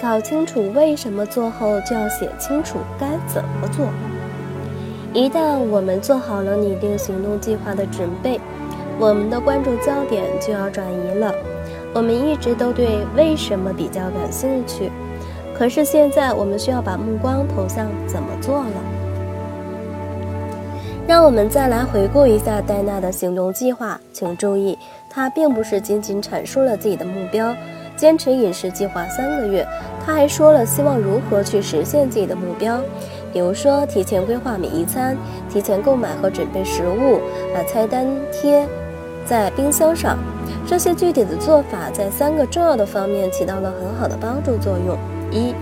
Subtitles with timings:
[0.00, 3.86] 搞清楚为什么做后，就要写清楚该怎么做。
[5.12, 8.38] 一旦我们做好了拟定行动计划的准备，
[8.98, 11.32] 我们的关注焦点就要转移了。
[11.94, 14.92] 我们一直都对为什么比较感兴趣，
[15.56, 18.72] 可是现在我们需要把目光投向怎么做了。
[21.08, 24.76] 让我们再来回顾一下戴娜的行动计划，请注意，
[25.08, 27.54] 她并不是仅仅阐述了自己的目标。
[27.96, 29.66] 坚持饮食计划三个月，
[30.04, 32.80] 他还说了希望如何去实现自己的目标，
[33.32, 35.16] 比如说提前规划每一餐，
[35.50, 37.20] 提前购买和准备食物，
[37.54, 38.66] 把菜单贴
[39.24, 40.18] 在冰箱上。
[40.66, 44.96] 这些具体的做法在三个重要的方面起到了很好的帮助作用。
[45.30, 45.54] 一，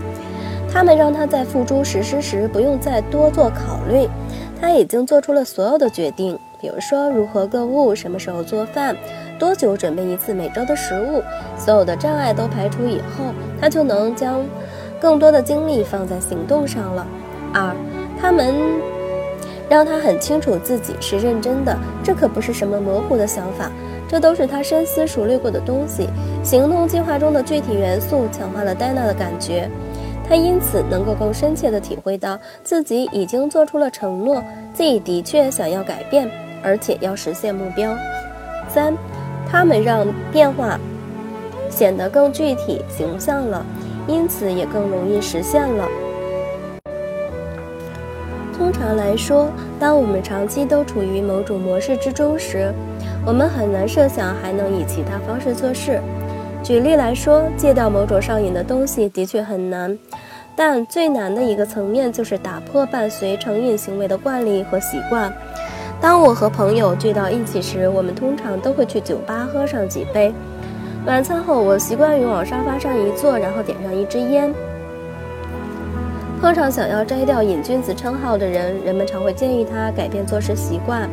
[0.71, 4.09] 他们让他在付诸实施时不用再多做考虑，
[4.61, 8.97] 他已经做出了所有的决定，比如说如何购物，什么时候做饭。
[9.45, 11.23] 多久准备一次每周的食物？
[11.59, 13.27] 所有的障碍都排除以后，
[13.61, 14.41] 他就能将
[14.99, 17.07] 更多的精力放在行动上了。
[17.53, 17.77] 二，
[18.19, 18.55] 他们
[19.69, 23.71] 让他很清楚自己是认真的，这可不是什么模糊的想法，
[24.09, 26.09] 这都是他深思熟虑过的东西。
[26.43, 29.69] 行动计划中的具体元素强化了戴娜的感觉，
[30.27, 34.43] 他因此能够更深切地体会到自己已经做出了承诺，
[34.73, 36.31] 自己的确想要改变，
[36.63, 37.95] 而且要实现目标。
[38.71, 38.97] 三。
[39.55, 40.77] 他们让变化
[41.71, 43.65] 显得更具体形象了，
[44.09, 45.89] 因此也更容易实现了。
[48.59, 52.75] 通常来说，当我们长期都处于某种模式之中时，
[53.25, 56.01] 我们很难设想还能以其他方式做事。
[56.61, 59.97] 举例来说，戒掉某种上瘾的东西的确很难，
[60.57, 65.33] 但最难的一个层面就是打破伴随成瘾行为的惯例和习惯。
[66.05, 70.35] 当我和朋友聚到一起时，我们通常都会去酒吧喝上几杯。
[71.07, 74.53] 晚餐后，我习惯于往沙发上一坐，然后点上一支烟。
[76.43, 81.09] 碰上想要摘掉瘾君子称号的人，人们常会建议他改变做事习惯，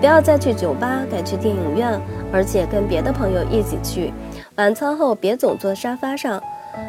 [0.00, 1.96] 不要再去酒吧，改去电影院，
[2.32, 4.12] 而且跟别的朋友一起去。
[4.56, 6.42] 晚餐后别总坐沙发上，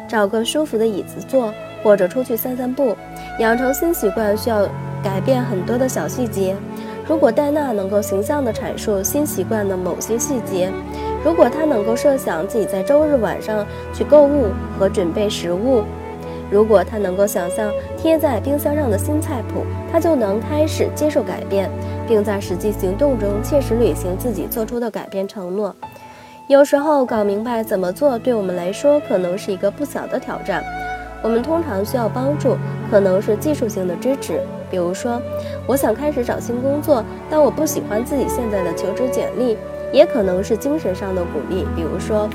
[0.08, 1.54] 找个舒服的椅子坐，
[1.84, 2.96] 或者出去散散步。
[3.38, 4.66] 养成新习惯需要
[5.00, 6.56] 改变很多的小细节。
[7.10, 10.70] 如果戴娜能够形象地阐述新习惯的某些细节，
[11.24, 14.46] 如果她能够设想自己在周日晚上去购物
[14.78, 15.82] 和准备食物，
[16.52, 21.68] 如果她能够想象贴在冰箱上的新菜谱，她就能开始接受改变，
[22.06, 25.74] 并在实际行动中切实履行自己做出的改变承诺。
[26.46, 30.62] 有时候搞明白怎么做对我们来说可能是一个不小的挑战，
[31.24, 32.56] 我们通常需要帮助，
[32.88, 34.40] 可能是技术性的支持。
[34.70, 35.20] 比如说，
[35.66, 39.56] 我想开始找新工作，但我不喜欢自己现在的求职简历，
[39.92, 41.66] 也可能是精神上的鼓励。
[41.74, 42.28] 比如说，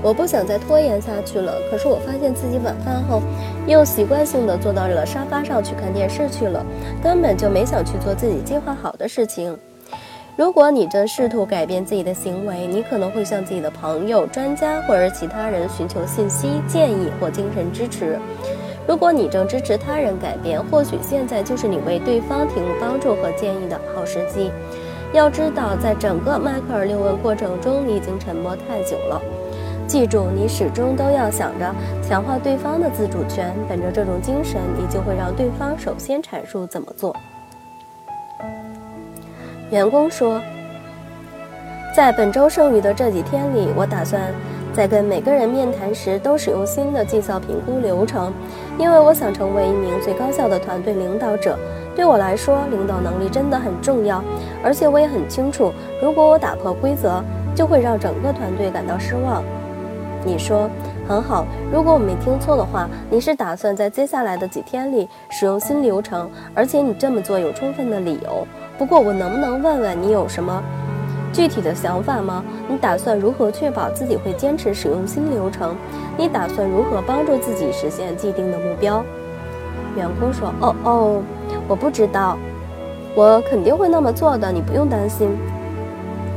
[0.00, 3.20] 我不想再拖延下去了，可是我发现自己晚饭后
[3.66, 6.64] 又习惯性的坐到了沙发上去看电视去了，
[7.02, 9.58] 根本就没想去做自己计划好的事情。
[10.36, 18.16] 如果你正试图改变自己的行为，你可能会向自己的朋友、专家或者其他人寻求信息、建议或精神支持。
[18.88, 24.50] 如果你正支持他人改变，或许现在就是你为对方提供帮助和建议的好时机。
[25.12, 29.20] 要知道，在整个迈克尔六问过程中，你已经沉默太久了。
[29.86, 33.54] 记住，你始终都要想着强化对方的自主权。
[33.68, 37.14] 本着这种精神，你就会让对方首先阐述怎么做。
[39.70, 40.40] 员工说，
[41.94, 44.32] 在本周剩余的这几天里，我打算。
[44.78, 48.32] 在跟每个人面谈时，都使用新的绩效评估流程，
[48.78, 51.58] 因为我想成为一名最高效的团队领导者。
[51.96, 54.22] 对我来说，领导能力真的很重要，
[54.62, 57.20] 而且我也很清楚，如果我打破规则，
[57.56, 59.42] 就会让整个团队感到失望。
[60.24, 60.70] 你说
[61.08, 68.46] 很好，如果我没听错的话，你是打算在接下来的几天里使用新流程，而且你这么做有充分的理由。
[68.78, 70.62] 不过，我能不能问问你有什么？
[71.32, 72.44] 具体的想法吗？
[72.68, 75.74] 你打算如何确保自己会坚持使用新流程？
[76.16, 79.04] 你打算如何帮助自己实现既定的目标？
[79.96, 81.22] 员工说：“哦哦，
[81.66, 82.36] 我不知道，
[83.14, 85.28] 我肯定会那么做的，你不用担心。”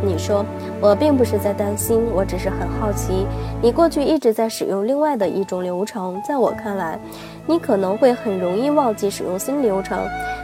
[0.04, 0.44] 你说
[0.82, 3.28] ：“我并不是在担心，我只是很好奇。
[3.62, 6.98] 你过去一直在使用另外的一种流程，在我看来，
[7.46, 10.00] 你可能会很容易忘记使用新流程。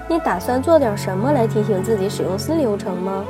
[0.08, 3.26] 你打算做点什么来提醒自己使用新流程吗？”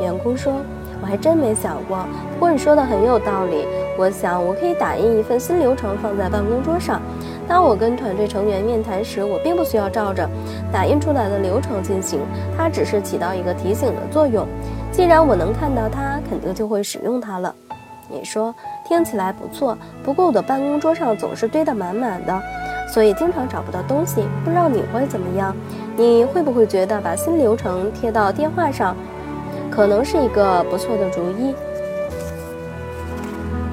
[0.00, 0.52] 员工说
[1.00, 1.98] ：“我还真没想过，
[2.34, 3.66] 不过你说的很有道理。
[3.98, 7.00] 我想我可以打印一份新流程放在办公桌上。
[7.48, 10.28] 当我跟团队成员面谈时，我并不需要照着
[10.72, 12.20] 打印出来的流程进行，
[12.56, 14.46] 它只是起到一个提醒的作用。
[14.92, 17.54] 既然我能看到它，肯定就会使用它了。”
[18.10, 18.54] 你说
[18.86, 22.40] 听起来不错，不过我的办公桌上总是堆得满满的，
[22.88, 24.22] 所以经常找不到东西。
[24.42, 25.54] 不知道你会怎么样？
[25.94, 28.96] 你会不会觉得把新流程贴到电话上，
[29.78, 31.54] 可能是一个不错的主意？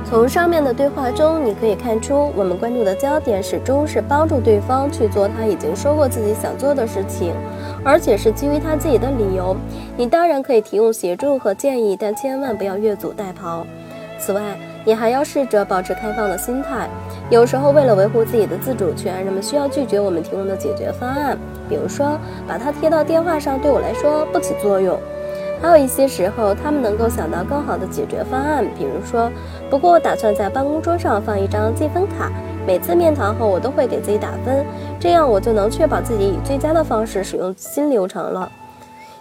[0.07, 7.33] 从上面的对话中，你可以看出，我们关注的焦点始终是帮助对方去做他已经说过自己想做的事情，
[7.83, 9.57] 而且是基于他自己的理由。
[9.97, 13.63] 你当然可以提供协助和建议，但千万不要越俎代庖。
[14.19, 14.43] 此外，
[14.83, 16.87] 你还要试着保持开放的心态。
[17.31, 21.35] 有时候，为了维护自己的自主权，人们需要拒绝我们提供的解决方案，
[21.67, 24.99] 比如说把它贴到电话上，对我来说不起作用。
[25.65, 29.31] 还有一些时候，他们能够想到更好的解决方案，比如说，
[29.67, 32.31] 不过我打算在办公桌上放一张积分卡，
[32.67, 34.63] 每次面谈后我都会给自己打分，
[34.99, 38.47] 这样我就能确保自己以最佳的方式使用新流程了，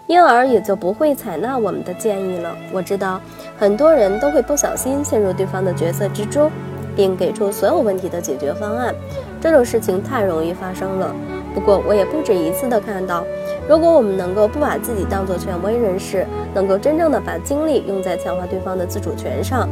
[0.07, 2.55] 因而也就不会采纳我们的建议了。
[2.71, 3.19] 我知道
[3.59, 6.51] 很多人都会不小心陷入对方的角色之中，
[6.95, 8.95] 并给出所有问题的解决方案，
[9.41, 11.11] 这种事情太容易发生了。
[11.55, 13.25] 不过我也不止一次的看到。
[13.69, 19.67] 如果我们能够不把自己当作权威人士，能够真正的把精力用在强化对方的自主权上，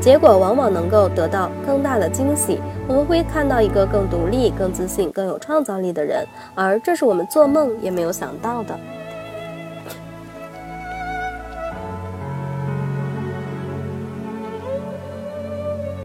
[0.00, 2.58] 结果往往能够得到更大的惊喜。
[2.88, 8.76] 我们会看到一个更独立、更自信、更有创造力的人，而这是我们做梦也没有想到的。